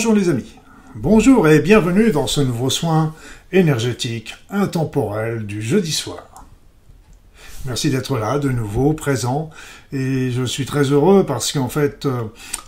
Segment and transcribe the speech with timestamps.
[0.00, 0.56] Bonjour les amis,
[0.94, 3.14] bonjour et bienvenue dans ce nouveau soin
[3.52, 6.46] énergétique intemporel du jeudi soir.
[7.66, 9.50] Merci d'être là de nouveau, présent,
[9.92, 12.22] et je suis très heureux parce qu'en fait, euh,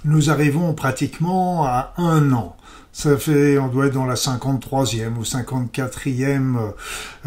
[0.05, 2.55] nous arrivons pratiquement à un an
[2.93, 6.73] ça fait, on doit être dans la 53e ou 54e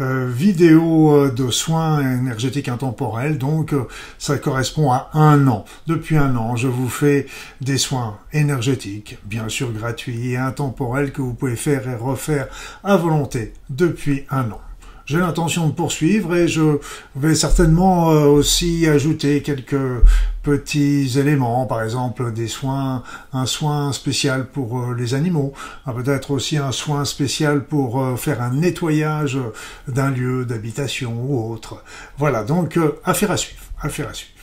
[0.00, 5.64] euh, vidéo euh, de soins énergétiques intemporels, donc euh, ça correspond à un an.
[5.88, 7.26] Depuis un an, je vous fais
[7.60, 12.46] des soins énergétiques, bien sûr gratuits et intemporels que vous pouvez faire et refaire
[12.84, 14.60] à volonté depuis un an
[15.06, 16.78] j'ai l'intention de poursuivre et je
[17.14, 20.02] vais certainement euh, aussi ajouter quelques
[20.42, 25.52] petits éléments, par exemple des soins, un soin spécial pour euh, les animaux,
[25.86, 29.38] peut-être aussi un soin spécial pour euh, faire un nettoyage
[29.86, 31.82] d'un lieu d'habitation ou autre.
[32.18, 34.35] Voilà, donc affaire à suivre, affaire à suivre.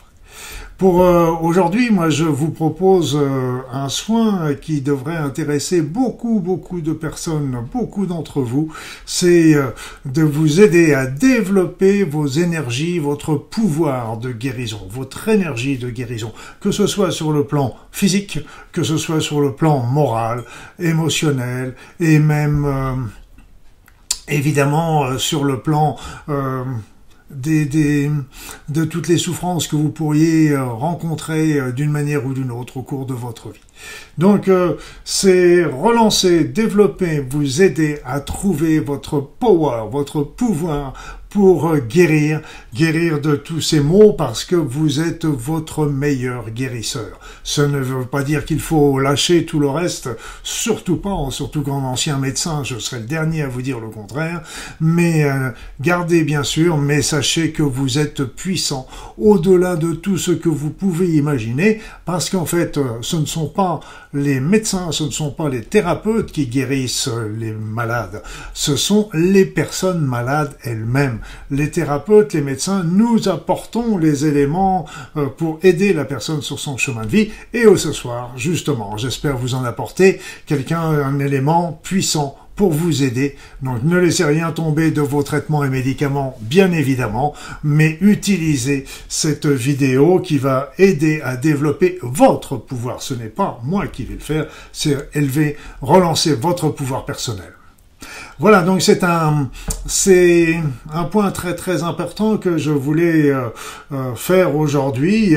[0.84, 6.82] Pour euh, aujourd'hui, moi, je vous propose euh, un soin qui devrait intéresser beaucoup, beaucoup
[6.82, 8.68] de personnes, beaucoup d'entre vous.
[9.06, 9.68] C'est euh,
[10.04, 16.34] de vous aider à développer vos énergies, votre pouvoir de guérison, votre énergie de guérison,
[16.60, 18.40] que ce soit sur le plan physique,
[18.74, 20.44] que ce soit sur le plan moral,
[20.80, 23.10] émotionnel et même
[24.28, 25.96] évidemment sur le plan
[27.36, 32.78] de toutes les souffrances que vous pourriez euh, rencontrer euh, d'une manière ou d'une autre
[32.78, 33.60] au cours de votre vie.
[34.18, 40.94] Donc, euh, c'est relancer, développer, vous aider à trouver votre power, votre pouvoir
[41.34, 42.42] pour guérir,
[42.76, 47.20] guérir de tous ces maux parce que vous êtes votre meilleur guérisseur.
[47.44, 50.10] Ce ne veut pas dire qu'il faut lâcher tout le reste,
[50.44, 54.44] surtout pas, surtout qu'en ancien médecin, je serais le dernier à vous dire le contraire,
[54.80, 55.50] mais euh,
[55.82, 60.70] gardez bien sûr, mais sachez que vous êtes puissant au-delà de tout ce que vous
[60.70, 63.80] pouvez imaginer parce qu'en fait, euh, ce ne sont pas
[64.14, 68.22] les médecins, ce ne sont pas les thérapeutes qui guérissent les malades,
[68.54, 74.86] ce sont les personnes malades elles-mêmes les thérapeutes, les médecins, nous apportons les éléments
[75.18, 77.32] euh, pour aider la personne sur son chemin de vie.
[77.54, 83.36] Et ce soir, justement, j'espère vous en apporter quelqu'un, un élément puissant pour vous aider.
[83.62, 89.48] Donc ne laissez rien tomber de vos traitements et médicaments, bien évidemment, mais utilisez cette
[89.48, 93.02] vidéo qui va aider à développer votre pouvoir.
[93.02, 97.54] Ce n'est pas moi qui vais le faire, c'est élever, relancer votre pouvoir personnel.
[98.44, 99.48] Voilà, donc c'est un
[100.94, 103.48] un point très très important que je voulais euh,
[103.92, 105.36] euh, faire aujourd'hui.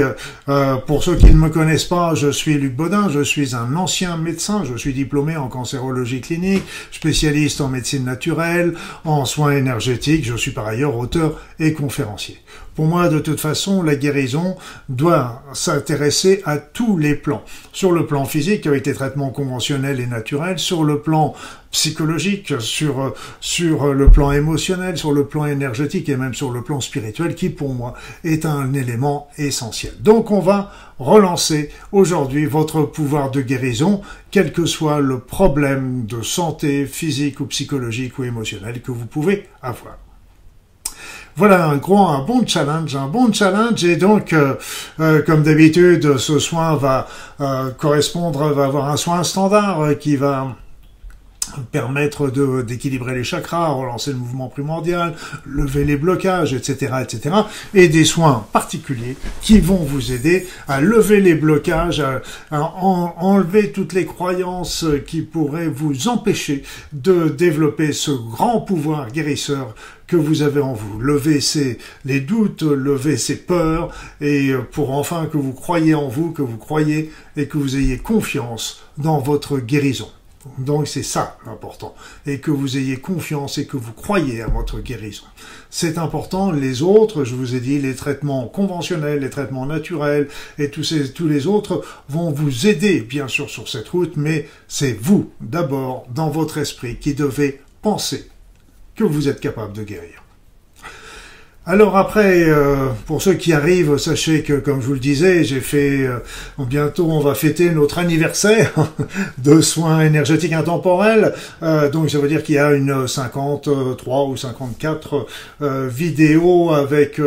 [0.49, 3.77] Euh, pour ceux qui ne me connaissent pas, je suis Luc Baudin, je suis un
[3.77, 8.75] ancien médecin, je suis diplômé en cancérologie clinique, spécialiste en médecine naturelle,
[9.05, 12.39] en soins énergétiques, je suis par ailleurs auteur et conférencier.
[12.75, 14.57] Pour moi, de toute façon, la guérison
[14.91, 17.43] doit s'intéresser à tous les plans.
[17.73, 21.35] Sur le plan physique, avec les traitements conventionnels et naturels, sur le plan
[21.71, 22.96] psychologique, sur,
[23.41, 27.51] sur le plan émotionnel, sur le plan énergétique et même sur le plan spirituel, qui
[27.51, 29.93] pour moi est un élément essentiel.
[30.01, 36.23] Donc on va relancer aujourd'hui votre pouvoir de guérison, quel que soit le problème de
[36.23, 39.99] santé physique ou psychologique ou émotionnel que vous pouvez avoir.
[41.39, 43.85] Voilà un gros, un bon challenge, un bon challenge.
[43.85, 44.55] Et donc, euh,
[45.01, 47.09] euh, comme d'habitude, ce soin va
[47.43, 50.57] euh, correspondre, va avoir un soin standard qui va
[51.73, 52.31] permettre
[52.63, 55.15] d'équilibrer les chakras, relancer le mouvement primordial,
[55.45, 57.35] lever les blocages, etc., etc.,
[57.75, 63.93] et des soins particuliers qui vont vous aider à lever les blocages, à, enlever toutes
[63.93, 66.63] les croyances qui pourraient vous empêcher
[66.93, 69.75] de développer ce grand pouvoir guérisseur
[70.07, 71.01] que vous avez en vous.
[71.01, 76.31] Lever ces, les doutes, lever ces peurs, et pour enfin que vous croyez en vous,
[76.31, 80.09] que vous croyez et que vous ayez confiance dans votre guérison.
[80.59, 81.95] Donc c'est ça l'important.
[82.27, 85.25] Et que vous ayez confiance et que vous croyez à votre guérison.
[85.71, 86.51] C'est important.
[86.51, 90.29] Les autres, je vous ai dit, les traitements conventionnels, les traitements naturels
[90.59, 94.93] et tous, tous les autres vont vous aider bien sûr sur cette route, mais c'est
[94.93, 98.29] vous d'abord dans votre esprit qui devez penser
[98.95, 100.26] que vous êtes capable de guérir.
[101.69, 105.59] Alors après, euh, pour ceux qui arrivent, sachez que, comme je vous le disais, j'ai
[105.59, 106.21] fait, euh,
[106.61, 108.73] bientôt on va fêter notre anniversaire
[109.39, 111.35] de soins énergétiques intemporels.
[111.65, 115.27] Euh, donc ça veut dire qu'il y a une 53 ou 54
[115.89, 117.21] vidéos avec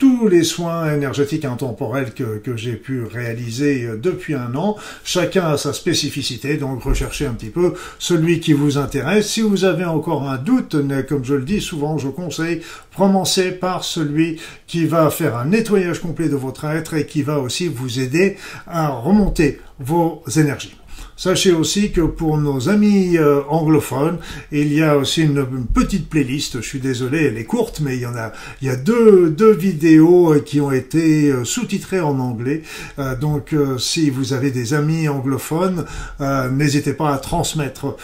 [0.00, 4.76] tous les soins énergétiques intemporels que, que j'ai pu réaliser euh, depuis un an.
[5.04, 9.28] Chacun a sa spécificité, donc recherchez un petit peu celui qui vous intéresse.
[9.28, 10.74] Si vous avez encore un doute,
[11.06, 12.62] comme je le dis souvent, je conseille,
[12.96, 17.38] commencez par celui qui va faire un nettoyage complet de votre être et qui va
[17.38, 20.79] aussi vous aider à remonter vos énergies.
[21.20, 24.16] Sachez aussi que pour nos amis euh, anglophones,
[24.52, 26.62] il y a aussi une, petite playlist.
[26.62, 28.32] Je suis désolé, elle est courte, mais il y en a,
[28.62, 32.62] il y a deux, deux vidéos euh, qui ont été euh, sous-titrées en anglais.
[33.20, 35.84] donc, si vous avez des amis anglophones,
[36.52, 37.96] n'hésitez pas à transmettre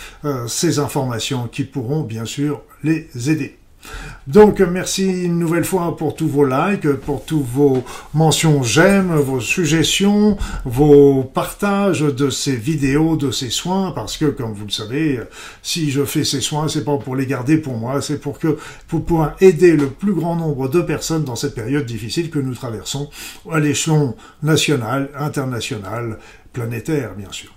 [0.46, 3.56] ces informations qui pourront bien sûr les aider.
[4.27, 9.41] Donc merci une nouvelle fois pour tous vos likes, pour tous vos mentions j'aime, vos
[9.41, 15.21] suggestions, vos partages de ces vidéos, de ces soins, parce que comme vous le savez,
[15.62, 18.59] si je fais ces soins, c'est pas pour les garder pour moi, c'est pour que
[18.88, 22.55] pour pouvoir aider le plus grand nombre de personnes dans cette période difficile que nous
[22.55, 23.09] traversons
[23.50, 26.19] à l'échelon national, international,
[26.53, 27.50] planétaire bien sûr.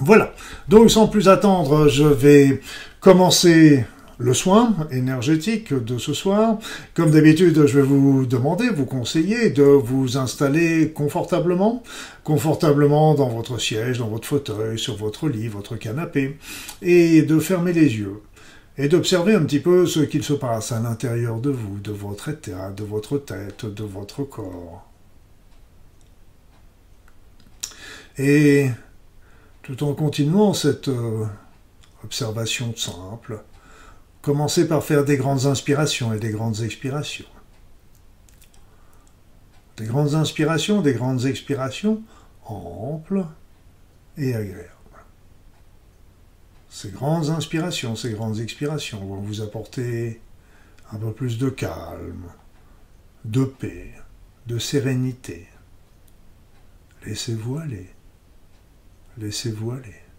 [0.00, 0.32] Voilà.
[0.68, 2.60] Donc sans plus attendre, je vais
[3.00, 3.84] commencer
[4.20, 6.58] le soin énergétique de ce soir.
[6.94, 11.82] Comme d'habitude, je vais vous demander, vous conseiller de vous installer confortablement,
[12.22, 16.36] confortablement dans votre siège, dans votre fauteuil, sur votre lit, votre canapé,
[16.82, 18.20] et de fermer les yeux
[18.78, 22.30] et d'observer un petit peu ce qu'il se passe à l'intérieur de vous, de votre
[22.30, 24.86] état, de votre tête, de votre corps.
[28.16, 28.70] Et
[29.62, 31.26] tout en continuant cette euh,
[32.04, 33.42] observation simple,
[34.22, 37.26] Commencez par faire des grandes inspirations et des grandes expirations.
[39.78, 42.02] Des grandes inspirations, des grandes expirations
[42.44, 43.24] amples
[44.18, 44.68] et agréables.
[46.68, 50.20] Ces grandes inspirations, ces grandes expirations vont vous apporter
[50.92, 52.30] un peu plus de calme,
[53.24, 53.94] de paix,
[54.46, 55.48] de sérénité.
[57.04, 57.90] Laissez-vous aller.
[59.16, 60.09] Laissez-vous aller.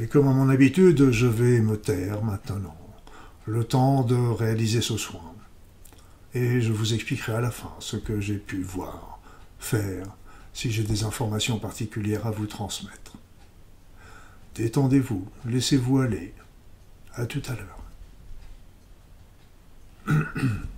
[0.00, 2.78] Et comme à mon habitude, je vais me taire maintenant,
[3.46, 5.34] le temps de réaliser ce soin.
[6.34, 9.18] Et je vous expliquerai à la fin ce que j'ai pu voir,
[9.58, 10.06] faire,
[10.52, 13.16] si j'ai des informations particulières à vous transmettre.
[14.54, 16.32] Détendez-vous, laissez-vous aller.
[17.14, 17.56] À tout à
[20.06, 20.24] l'heure.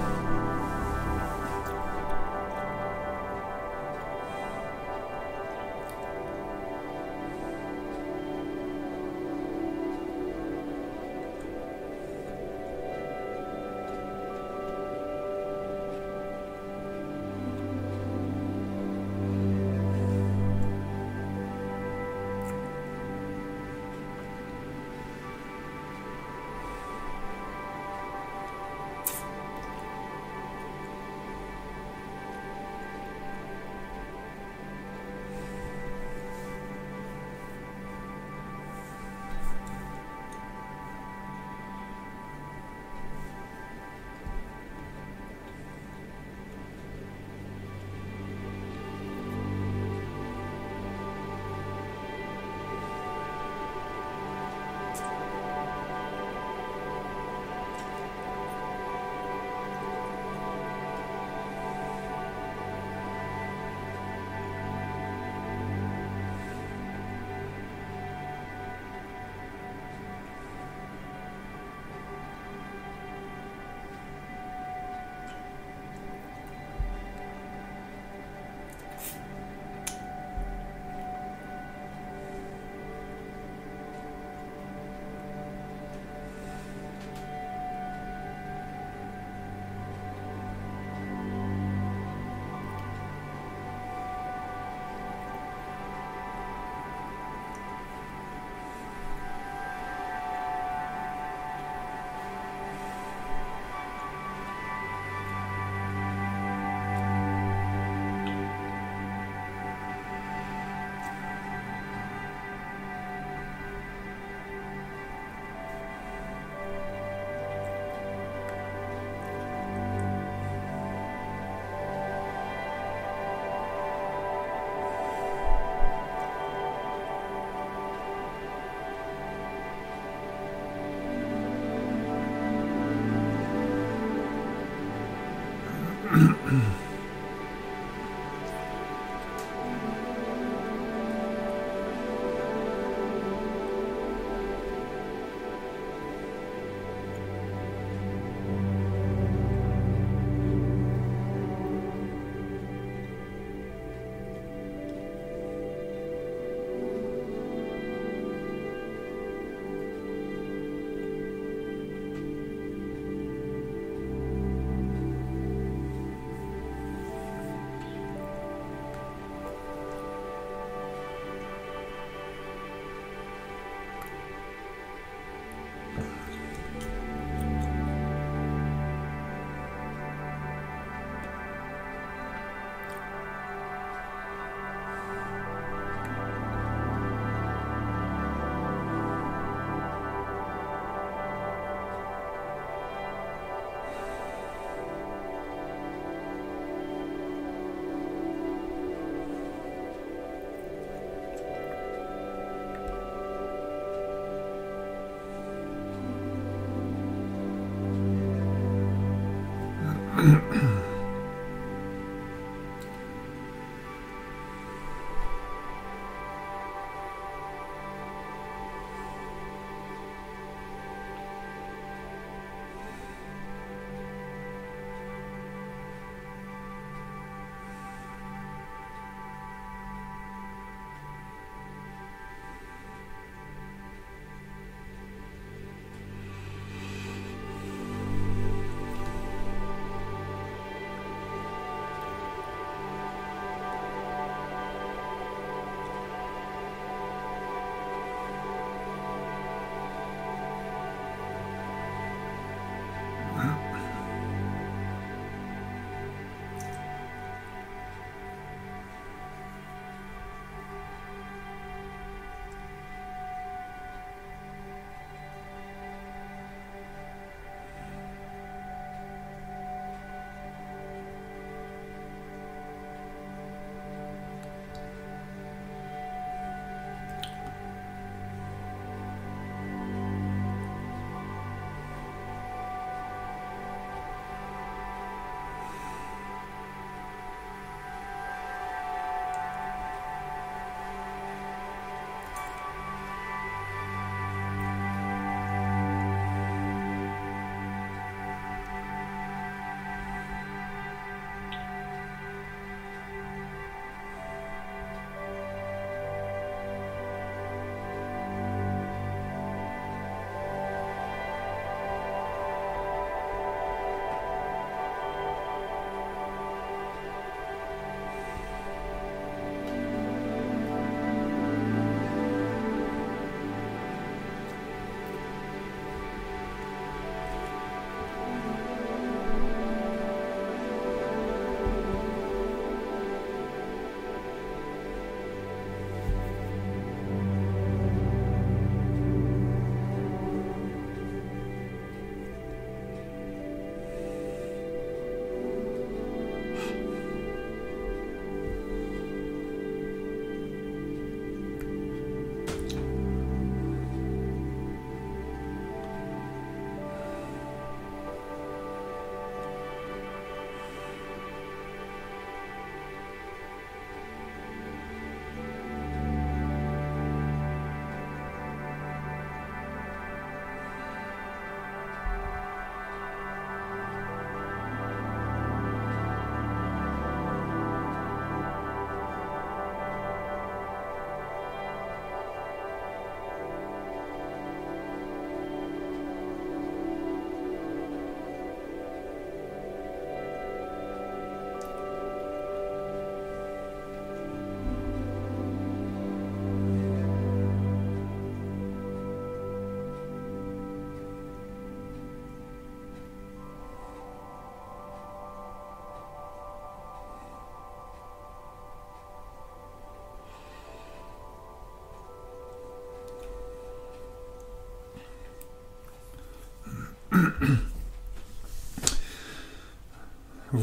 [136.51, 136.71] mm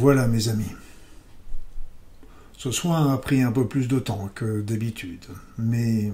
[0.00, 0.70] Voilà mes amis.
[2.56, 5.24] Ce soin a pris un peu plus de temps que d'habitude,
[5.58, 6.12] mais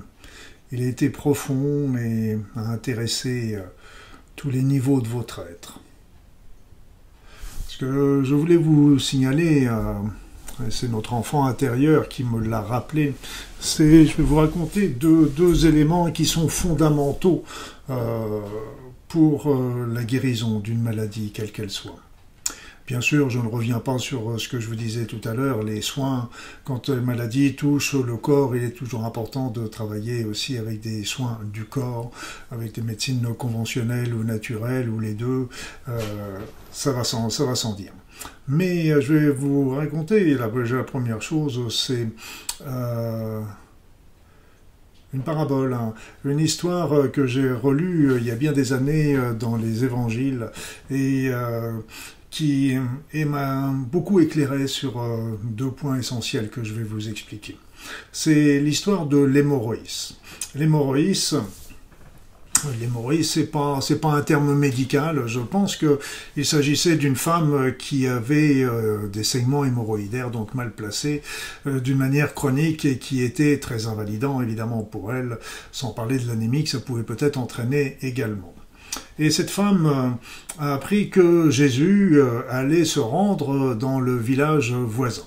[0.72, 3.60] il a été profond et a intéressé euh,
[4.36, 5.80] tous les niveaux de votre être.
[7.68, 9.92] Ce que je voulais vous signaler, euh,
[10.70, 13.14] c'est notre enfant intérieur qui me l'a rappelé,
[13.60, 17.44] c'est, je vais vous raconter deux, éléments qui sont fondamentaux
[17.90, 18.40] euh,
[19.08, 22.00] pour la guérison d'une maladie, quelle qu'elle soit.
[22.86, 25.32] Bien sûr, je ne reviens pas sur euh, ce que je vous disais tout à
[25.32, 26.28] l'heure, les soins,
[26.64, 31.02] quand une maladie touche le corps, il est toujours important de travailler aussi avec des
[31.04, 32.10] soins du corps,
[32.50, 35.48] avec des médecines conventionnelles ou naturelles, ou les deux,
[35.88, 35.98] euh,
[36.72, 37.92] ça va sans, ça va sans dire.
[38.48, 42.08] Mais euh, je vais vous raconter, la, la première chose, c'est...
[45.14, 45.94] une parabole, hein.
[46.24, 50.50] une histoire que j'ai relue il y a bien des années dans les évangiles
[50.90, 51.30] et
[52.34, 52.76] qui
[53.14, 57.56] m'a beaucoup éclairé sur euh, deux points essentiels que je vais vous expliquer.
[58.10, 60.16] C'est l'histoire de l'hémorroïs.
[60.56, 61.36] L'hémorroïs,
[62.80, 65.26] L'hémorroïs, c'est pas c'est pas un terme médical.
[65.26, 66.00] Je pense que
[66.36, 71.22] il s'agissait d'une femme qui avait euh, des saignements hémorroïdaires, donc mal placés,
[71.66, 75.38] euh, d'une manière chronique et qui était très invalidant évidemment pour elle.
[75.72, 78.54] Sans parler de l'anémie que ça pouvait peut-être entraîner également.
[79.18, 84.72] Et cette femme euh, a appris que Jésus euh, allait se rendre dans le village
[84.72, 85.22] voisin.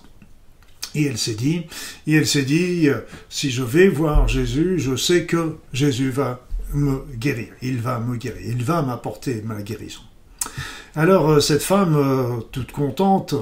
[0.94, 1.64] Et elle s'est dit,
[2.06, 6.46] et elle s'est dit, euh, si je vais voir Jésus, je sais que Jésus va
[6.74, 10.02] me guérir, il va me guérir, il va m'apporter ma guérison.
[10.98, 13.36] Alors cette femme, toute contente,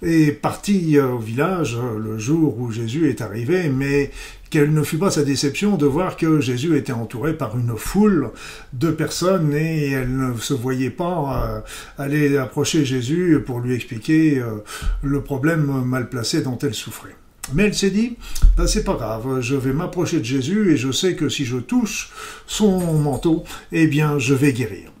[0.00, 4.12] est partie au village le jour où Jésus est arrivé, mais
[4.48, 8.30] quelle ne fut pas sa déception de voir que Jésus était entouré par une foule
[8.74, 11.64] de personnes et elle ne se voyait pas
[11.98, 14.62] euh, aller approcher Jésus pour lui expliquer euh,
[15.02, 17.16] le problème mal placé dont elle souffrait.
[17.54, 18.18] Mais elle s'est dit,
[18.56, 21.56] ben, c'est pas grave, je vais m'approcher de Jésus et je sais que si je
[21.56, 22.12] touche
[22.46, 23.42] son manteau,
[23.72, 24.92] eh bien je vais guérir.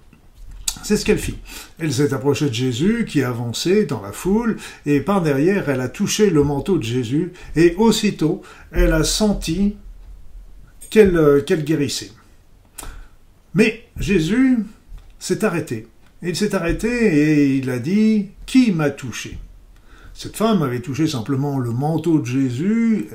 [0.90, 1.38] C'est ce qu'elle fit.
[1.78, 5.88] Elle s'est approchée de Jésus qui avançait dans la foule et par derrière elle a
[5.88, 9.76] touché le manteau de Jésus et aussitôt elle a senti
[10.90, 12.10] qu'elle guérissait.
[13.54, 14.58] Mais Jésus
[15.20, 15.86] s'est arrêté.
[16.22, 19.38] Il s'est arrêté et il a dit Qui m'a touché?
[20.20, 23.08] Cette femme avait touché simplement le manteau de Jésus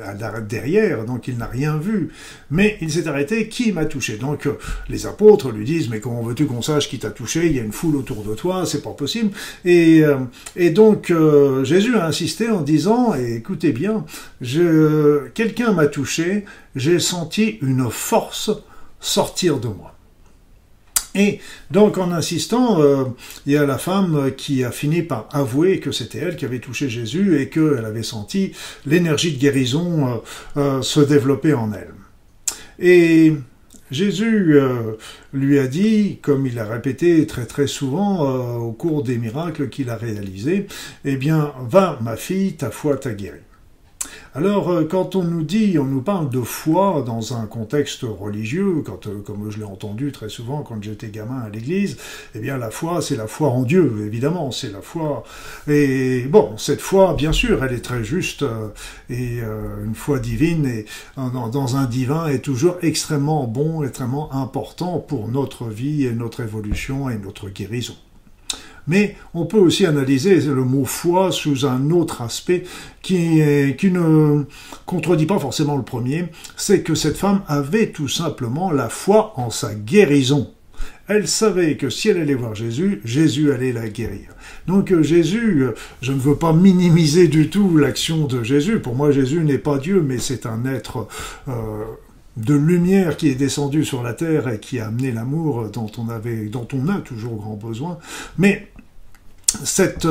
[0.50, 2.10] derrière, donc il n'a rien vu.
[2.50, 4.18] Mais il s'est arrêté, qui m'a touché?
[4.18, 4.58] Donc euh,
[4.90, 7.46] les apôtres lui disent, mais comment veux-tu qu'on sache qui t'a touché?
[7.46, 9.30] Il y a une foule autour de toi, c'est pas possible.
[9.66, 10.18] Et, euh,
[10.72, 14.04] donc euh, Jésus a insisté en disant, écoutez bien,
[14.42, 18.50] quelqu'un m'a touché, j'ai senti une force
[19.00, 19.95] sortir de moi.
[21.16, 21.40] Et
[21.72, 23.06] donc en insistant, euh,
[23.46, 26.60] il y a la femme qui a fini par avouer que c'était elle qui avait
[26.60, 28.52] touché Jésus et qu'elle avait senti
[28.86, 30.18] l'énergie de guérison euh,
[30.58, 31.94] euh, se développer en elle.
[32.80, 33.34] Et
[33.90, 34.60] Jésus
[35.32, 39.90] lui a dit, comme il l'a répété très très souvent au cours des miracles qu'il
[39.90, 40.68] a réalisés,
[41.06, 43.45] eh bien, va ma fille, ta foi t'a guéri.
[44.38, 48.84] Alors, euh, quand on nous dit, on nous parle de foi dans un contexte religieux,
[48.86, 51.96] quand, euh, comme je l'ai entendu très souvent quand j'étais gamin à l'église,
[52.36, 55.24] eh bien, la foi, c'est la foi en Dieu, évidemment, c'est la foi.
[55.70, 58.68] Et bon, cette foi, bien sûr, elle est très juste, euh,
[59.10, 59.40] et
[59.86, 65.68] une foi divine, et dans un divin, est toujours extrêmement bon, extrêmement important pour notre
[65.68, 67.96] vie et notre évolution et notre guérison.
[68.88, 72.64] Mais on peut aussi analyser le mot foi sous un autre aspect
[73.02, 73.42] qui,
[73.92, 74.44] ne
[74.86, 79.50] contredit pas forcément le premier, c'est que cette femme avait tout simplement la foi en
[79.50, 80.52] sa guérison.
[81.08, 84.30] Elle savait que si elle allait voir Jésus, Jésus allait la guérir.
[84.66, 88.80] Donc euh, Jésus, euh, je ne veux pas minimiser du tout l'action de Jésus.
[88.80, 91.08] Pour moi, Jésus n'est pas Dieu, mais c'est un être
[91.48, 91.84] euh,
[92.38, 96.10] de lumière qui est descendu sur la terre et qui a amené l'amour dont on
[96.10, 98.00] avait, dont on a toujours grand besoin.
[98.40, 98.68] Mais
[99.64, 100.08] cette,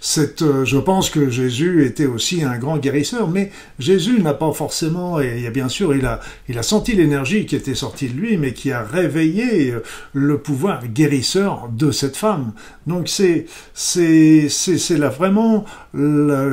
[0.00, 5.20] cette, je pense que Jésus était aussi un grand guérisseur, mais Jésus n'a pas forcément,
[5.20, 8.52] et bien sûr, il a, il a senti l'énergie qui était sortie de lui, mais
[8.52, 9.74] qui a réveillé
[10.12, 12.52] le pouvoir guérisseur de cette femme.
[12.86, 15.64] Donc c'est, c'est, c'est, là vraiment,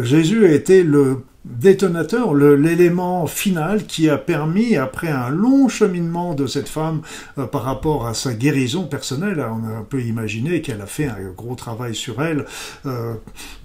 [0.03, 6.45] Jésus a été le, détonateur, l'élément final qui a permis, après un long cheminement de
[6.45, 7.01] cette femme
[7.37, 11.55] euh, par rapport à sa guérison personnelle, on peut imaginer qu'elle a fait un gros
[11.55, 12.45] travail sur elle,
[12.85, 13.13] euh,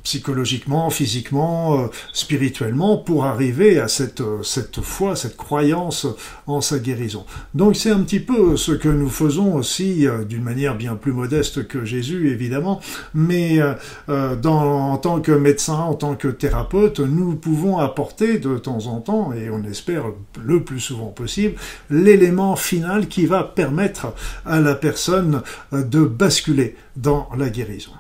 [0.05, 6.07] psychologiquement, physiquement, euh, spirituellement, pour arriver à cette, cette foi, cette croyance
[6.47, 7.25] en sa guérison.
[7.55, 11.67] Donc c'est un petit peu ce que nous faisons aussi, d'une manière bien plus modeste
[11.69, 12.81] que Jésus, évidemment,
[13.15, 13.61] mais
[14.09, 19.33] en tant que médecin, en tant que thérapeute, nous pouvons apporter de temps en temps,
[19.33, 20.05] et on espère
[20.43, 21.55] le plus souvent possible,
[21.91, 24.15] l'élément final qui va permettre
[24.47, 27.93] à la personne de basculer dans la guérison.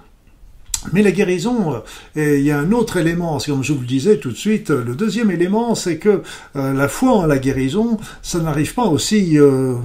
[0.92, 1.82] Mais la guérison,
[2.16, 4.70] euh, il y a un autre élément, comme je vous le disais tout de suite,
[4.70, 6.22] le deuxième élément, c'est que
[6.56, 9.76] euh, la foi en la guérison, ça n'arrive pas aussi euh,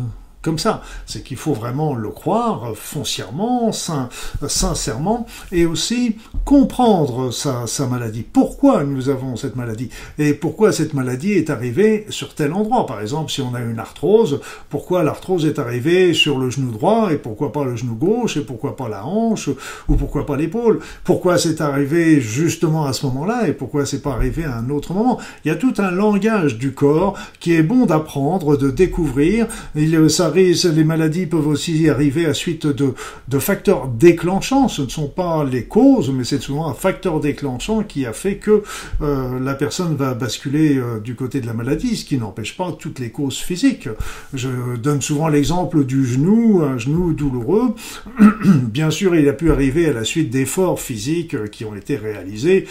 [0.47, 0.81] comme ça.
[1.05, 8.23] C'est qu'il faut vraiment le croire foncièrement, sincèrement, et aussi comprendre sa, maladie.
[8.23, 9.89] Pourquoi nous avons cette maladie?
[10.17, 12.85] Et pourquoi cette maladie est arrivée sur tel endroit?
[12.85, 17.11] Par exemple, si on a une arthrose, pourquoi l'arthrose est arrivée sur le genou droit
[17.11, 19.49] et pourquoi pas le genou gauche et pourquoi pas la hanche
[19.89, 20.79] ou pourquoi pas l'épaule?
[21.03, 24.93] Pourquoi c'est arrivé justement à ce moment-là et pourquoi c'est pas arrivé à un autre
[24.93, 25.19] moment?
[25.43, 29.47] Il y a tout un langage du corps qui est bon d'apprendre, de découvrir.
[29.75, 32.93] Il, ça les maladies peuvent aussi arriver à suite de,
[33.39, 34.67] facteurs déclenchants.
[34.67, 38.37] Ce ne sont pas les causes, mais c'est souvent un facteur déclenchant qui a fait
[38.37, 38.63] que
[39.01, 42.71] euh, la personne va basculer euh, du côté de la maladie, ce qui n'empêche pas
[42.71, 43.89] toutes les causes physiques.
[44.33, 47.75] Je donne souvent l'exemple du genou, un genou douloureux.
[48.45, 51.95] Bien sûr, il a pu arriver à la suite d'efforts physiques euh, qui ont été
[51.95, 52.65] réalisés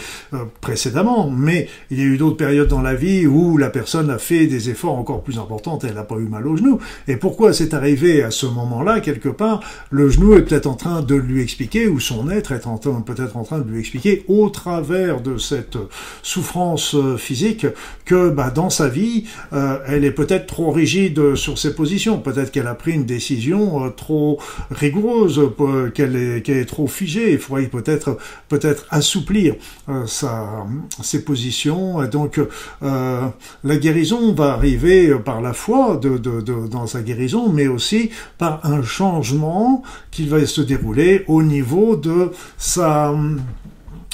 [0.61, 4.17] précédemment, mais il y a eu d'autres périodes dans la vie où la personne a
[4.17, 6.79] fait des efforts encore plus importants et elle n'a pas eu mal au genou.
[7.07, 11.01] Et pourquoi c'est arrivé à ce moment-là, quelque part, le genou est peut-être en train
[11.01, 12.61] de lui expliquer, ou son être est
[13.05, 15.77] peut-être en train de lui expliquer, au travers de cette
[16.23, 17.65] souffrance euh, physique,
[18.05, 22.51] que bah, dans sa vie, euh, elle est peut-être trop rigide sur ses positions, peut-être
[22.51, 24.39] qu'elle a pris une décision euh, trop
[24.71, 25.41] rigoureuse,
[25.93, 28.17] qu'elle est, trop figée, il faudrait peut-être
[28.49, 29.55] peut-être assouplir
[30.05, 32.39] ses positions, et donc
[32.81, 35.99] la guérison va arriver par la foi
[36.71, 42.31] dans sa guérison, mais aussi par un changement qui va se dérouler au niveau de
[42.57, 43.13] sa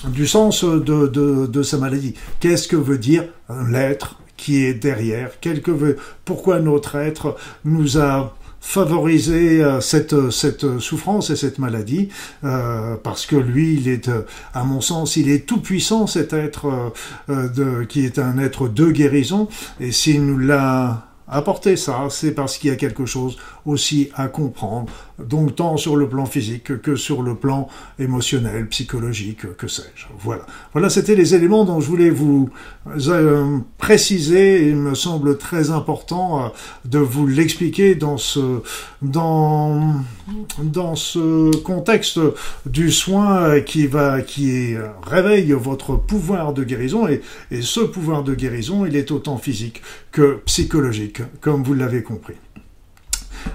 [0.10, 2.14] du sens de, de, sa maladie.
[2.42, 3.24] Qu'est-ce que veut dire
[3.70, 5.40] l'être qui est derrière?
[5.40, 12.08] Que veut, Pourquoi notre être nous a favorisé euh, cette, cette souffrance et cette maladie,
[12.46, 14.10] euh, parce que lui, il est,
[14.54, 16.94] à mon sens, il est tout puissant, cet être
[17.30, 19.50] euh, de, qui est un être de guérison,
[19.82, 24.28] et s'il nous l'a apporter ça, c'est parce qu'il y a quelque chose aussi à
[24.28, 27.68] comprendre, donc tant sur le plan physique que sur le plan
[28.00, 30.06] émotionnel, psychologique, que sais-je.
[30.20, 30.46] Voilà.
[30.74, 32.50] Voilà, c'était les éléments dont je voulais vous
[32.88, 34.68] euh, préciser.
[34.70, 36.48] Il me semble très important euh,
[36.86, 38.62] de vous l'expliquer dans ce,
[39.02, 39.96] dans,
[40.62, 42.20] dans ce contexte
[42.66, 47.22] du soin qui va, qui réveille votre pouvoir de guérison et
[47.62, 52.36] ce pouvoir de guérison, il est autant physique que psychologique, comme vous l'avez compris.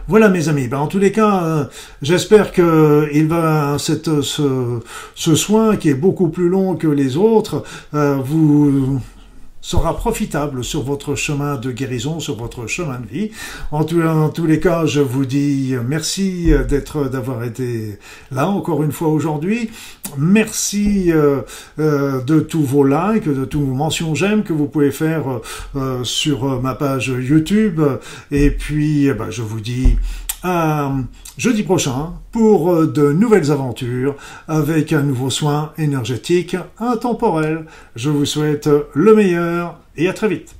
[0.07, 1.65] Voilà mes amis, ben, en tous les cas, euh,
[2.03, 4.81] j'espère que il va cette, ce,
[5.15, 7.63] soin qui est beaucoup plus long que les autres
[7.95, 9.01] euh, vous
[9.61, 13.31] sera profitable sur votre chemin de guérison, sur votre chemin de vie.
[13.73, 17.99] En, tous les cas, je vous dis merci d'être, d'avoir été
[18.31, 19.71] là encore une fois aujourd'hui.
[20.17, 21.43] Merci euh,
[21.79, 25.25] euh, de tous vos likes, de tous vos mentions j'aime que vous pouvez faire
[25.77, 27.81] euh, sur ma page YouTube.
[28.31, 29.97] Et puis, eh ben, je vous dis
[30.43, 30.93] à
[31.37, 37.67] jeudi prochain pour euh, de nouvelles aventures avec un nouveau soin énergétique intemporel.
[37.97, 40.58] Je vous souhaite le meilleur et à très vite.